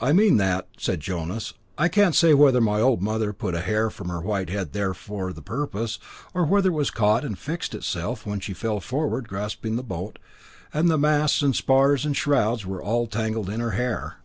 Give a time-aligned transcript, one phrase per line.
[0.00, 1.52] "I mean that," said Jonas.
[1.76, 4.94] "I can't say whether my old mother put a hair from her white head there
[4.94, 5.98] for the purpose,
[6.32, 10.18] or whether it caught and fixed itself when she fell forward clasping the boat,
[10.72, 14.20] and the masts and spars and shrouds were all tangled in her hair.